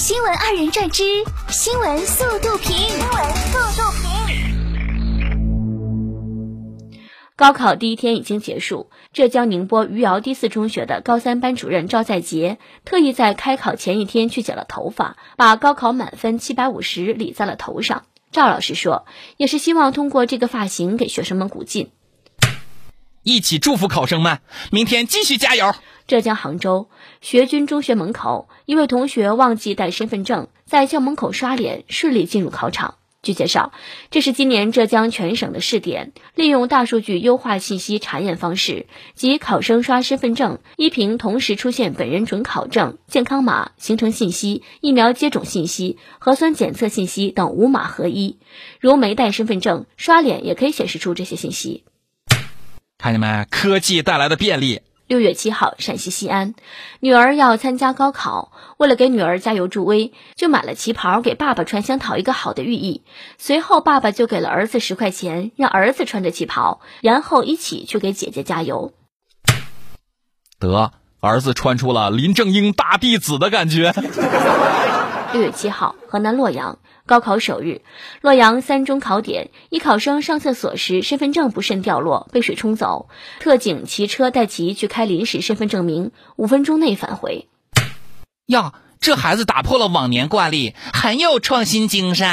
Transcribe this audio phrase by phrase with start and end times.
[0.00, 1.04] 新闻二人转之
[1.50, 2.74] 新闻速度评。
[2.74, 4.08] 新闻速度评。
[7.36, 18.04] 高考第一天已经结束，浙江宁波余姚第四中学的高三班主任赵在杰特意在开考前一天去剪了头发，把高考满分七百五十理在了头上。
[18.32, 19.04] 赵老师说，
[19.36, 21.90] 也是希望通过这个发型给学生们鼓劲。
[23.22, 24.40] 一起祝福考生们，
[24.72, 25.74] 明天继续加油。
[26.06, 26.88] 浙江杭州
[27.20, 32.94] 学军中学门口，一位同学忘记带身份证，在校门口刷脸，顺利进入考场。
[33.22, 33.72] 据介绍，
[34.10, 48.38] 这是今年浙江全省的试点，利用大数据优化信息查验方式，即考生刷身份证，一屏同时出现本人准考证、健康码、行程信息、疫苗接种信息、核酸检测信息等五码合一。
[48.80, 51.84] 如没带身份证，刷脸也可以显示出这些信息。
[53.00, 53.46] 看见没？
[53.48, 54.82] 科技带来的便利。
[55.06, 56.54] 六月七号，陕西西安，
[57.00, 63.02] 女儿要参加高考，为了给女儿加油助威，就买了旗袍给爸爸穿，想讨一个好的寓意。
[63.38, 68.92] 随后，爸爸就给了儿子十块钱，让儿子穿着旗袍，然后一起去给姐姐加油。
[70.58, 73.94] 得，儿子穿出了林正英大弟子的感觉。
[75.32, 76.78] 六月七号，河南洛阳。
[77.06, 77.82] 高考首日，
[78.20, 83.08] 洛阳三中考点，一考生上厕所时身份证不慎掉落，被水冲走。
[83.40, 87.48] 特警骑车带其去开临时身份证明，五分钟内返回。
[88.46, 92.28] 呀，这孩子打破了往年惯例，很有创新精神。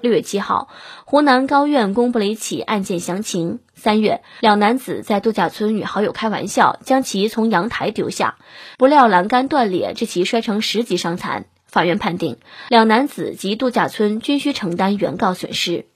[0.00, 0.68] 六月七号，
[1.04, 3.60] 湖南高院公布了一起案件详情。
[3.74, 8.36] 三月，两男子在度假村与好友开玩笑，将其从阳台丢下，
[8.76, 11.46] 不料栏杆断裂，致其摔成十级伤残。
[11.66, 12.38] 法院判定，
[12.68, 15.86] 两男子及度假村均需承担原告损失。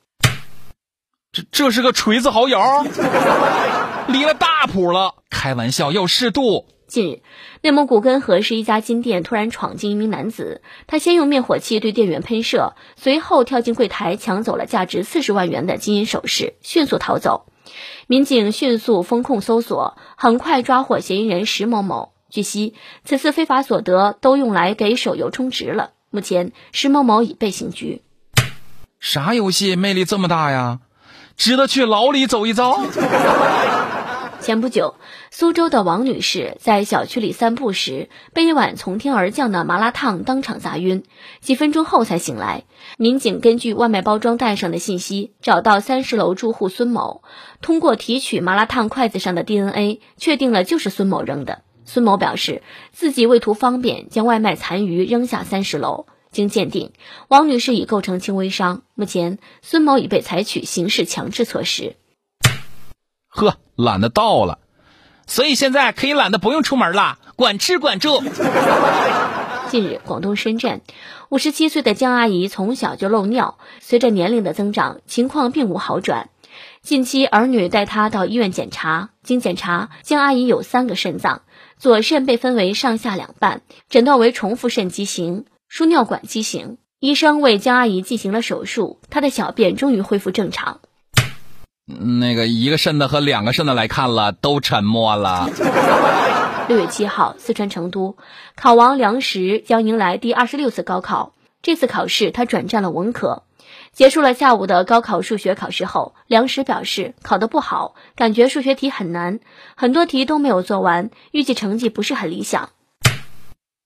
[1.32, 2.60] 这这是个锤子好友，
[4.08, 5.14] 离了大谱了。
[5.30, 6.66] 开玩笑要适度。
[6.92, 7.20] 近日，
[7.62, 17.46] 内蒙古根河市一家金店突然闯进一名男子，他先用灭火器对店员喷射，随后跳进柜台抢走了价值四十万元的金银首饰，迅速逃走。
[18.08, 22.12] 民警迅速封控搜索，很快抓获嫌疑人石某某。
[22.28, 22.74] 据悉，
[23.06, 25.92] 此次非法所得都用来给手游充值了。
[26.10, 28.02] 目前，石某某已被刑拘。
[29.00, 30.80] 啥游戏魅力这么大呀？
[31.38, 32.82] 值得去牢里走一遭。
[34.42, 34.96] 前不久，
[35.30, 41.04] 苏州的王女士在小区里散步时，被一碗从天而降的麻辣烫当场砸晕，
[41.40, 42.64] 几分钟后才醒来。
[42.98, 47.22] 民警根据外卖包装袋上的信息，找到三十楼住户孙某，
[47.60, 51.62] 通过提取麻辣烫筷子上的 DNA，确定了就是孙某扔的。
[51.84, 56.06] 孙某表示，自己为图方便，将外卖残余扔下三十楼。
[56.32, 56.90] 经鉴定，
[57.28, 58.82] 王女士已构成轻微伤。
[58.96, 61.94] 目前，孙某已被采取刑事强制措施。
[63.34, 64.58] 呵，懒得到了，
[65.26, 68.22] 所以现在可以懒得不用出门了，管吃管住。
[69.68, 70.82] 近日，广东深圳，
[71.30, 76.28] 五十七岁的江阿姨从小就漏尿，随着年龄的增长，情况并无好转。
[76.82, 81.40] 近期，儿女带她到医院检查，经检查，江阿姨有三个肾脏。
[81.78, 86.76] 左肾被分为上下两半，诊断为重复肾畸形、输尿管畸形。
[87.00, 90.80] 医生为江阿姨进行了手术，她的小便终于恢复正常。
[91.86, 95.48] 那个一个肾的和两个肾的来看了，都沉默了。
[96.68, 98.16] 六月七号，四川成都，
[98.54, 101.32] 考王梁实将迎来第二十六次高考。
[101.60, 103.42] 这次考试，他转战了文科。
[103.92, 109.40] 结束了下午的高考数学考试后，梁实表示考得不好，感觉数学题很难，
[109.76, 112.70] 很多题都没有做完，预计成绩不是很理想。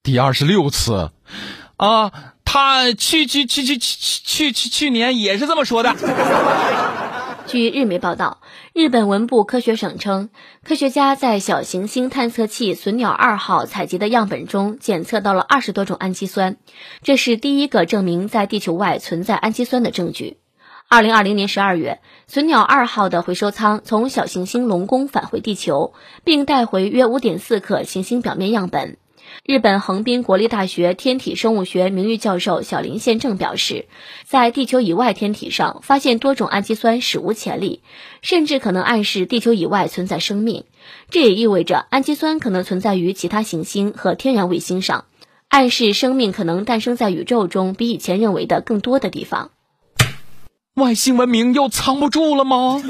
[0.03, 1.11] 第二十六次，
[1.77, 2.11] 啊，
[2.45, 5.93] 他去去去去去去去去年也是这么说的。
[7.47, 8.41] 据日媒报道，
[8.73, 10.29] 日本文部科学省称，
[10.65, 16.57] 科学家在小行星探测器隼鸟二号采集的样本中检测到了二十多种氨基酸，
[17.03, 20.39] 这是第一个证明在地球外存在氨基酸的证据。
[20.89, 25.93] 二零二零年十二月，隼鸟二号的回收舱从小行星龙宫返回地球，
[26.25, 28.97] 并带回约五点四克行星表面样本。
[29.45, 33.85] 日本横滨国立大学天体生物学名誉教授小林宪正表示，
[34.25, 37.81] 在地球以外天体上发现多种氨基酸史无前例，
[38.21, 40.65] 甚至可能暗示地球以外存在生命。
[41.09, 45.05] 这也意味着氨基酸可能存在于其他行星和天然卫星上，
[45.47, 49.51] 暗示生命可能诞生在宇宙中比以前认为的更多的地方。
[50.75, 52.81] 外星文明又藏不住了吗？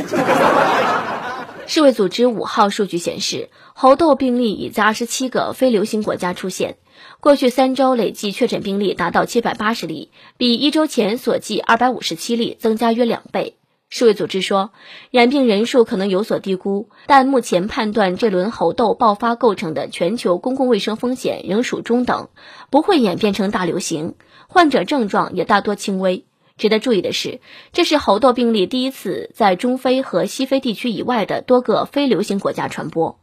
[1.70, 6.78] 世卫组织五号数据显示，猴痘病例已在二十七个非流行国家出现。
[7.20, 13.58] 过去三周累计确诊病例达到七百八十例，比一周前所计二百五十七例增加约两倍。
[13.90, 14.72] 世卫组织说，
[15.12, 22.30] 染病人数可能有所低估，但目前判断这轮猴痘爆发构成的全球公共卫生风险仍属中等，
[22.70, 24.16] 不会演变成大流行。
[24.48, 26.27] 患者症状也大多轻微。
[26.58, 27.40] 值得注意的是，
[27.72, 33.20] 这是猴痘病例第一次在中非和西非地区以外的多个非流行国家传播。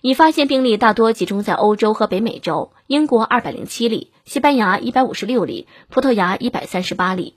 [0.00, 7.36] 已发现病例大多集中在欧洲和北美洲，英国二百零七例，西班牙一百五十六例，葡萄牙一百三十八例。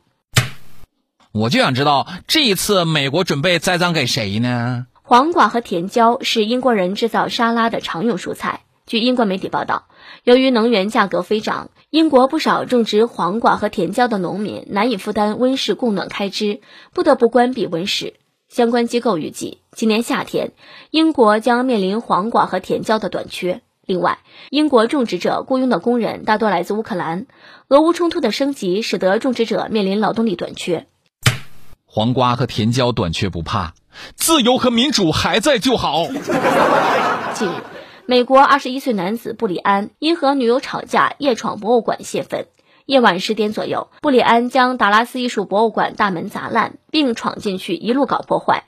[1.31, 4.87] 我就想知道，这一次美国准备栽赃给谁呢？
[5.03, 8.61] 黄瓜和甜椒是英国人制造沙拉的常用蔬菜。
[8.87, 9.87] 据英国媒体报道，
[10.23, 16.59] 由于能源价格飞涨，英国不少种植黄瓜和甜椒的农民难以负担温室供暖开支，
[16.93, 18.15] 不得不关闭温室。
[18.49, 20.51] 相关机构预计，今年夏天
[20.91, 23.61] 英国将面临黄瓜和甜椒的短缺。
[23.85, 24.19] 另外，
[24.49, 27.27] 英国种植者雇佣的工人大多来自乌克兰，
[27.69, 30.87] 俄乌冲突的升级使得种植者面临劳动力短缺。
[31.85, 33.73] 黄瓜和甜椒短缺不怕，
[34.17, 36.07] 自由和民主还在就好。
[37.33, 37.53] 近日，
[38.07, 42.45] 美国二十一岁男子布里安因和女友吵架，夜闯博物馆泄愤。
[42.85, 48.65] 夜晚十点左右，布里安将达拉斯艺术博物馆大门砸烂，并闯进去一路搞破坏。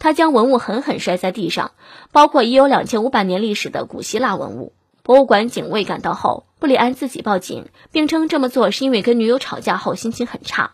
[0.00, 1.70] 他将文物狠狠摔在地上，
[2.10, 4.72] 包括已有两千五百年历史的古希腊文物。
[5.04, 10.72] 博物馆警卫赶到后，布里安自己报警，并称这么做是因为跟女友吵架后心情很差。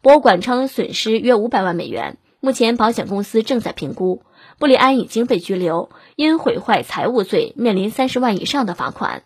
[0.00, 4.22] 博物馆称损失约五百万美元，目前保险公司正在评估。
[4.58, 9.22] 布利安已经被拘留，因毁坏财物罪面临三十万以上的罚款。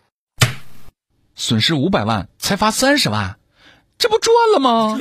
[1.35, 3.37] 损失五百万才罚三十万，
[3.97, 4.99] 这不赚了吗？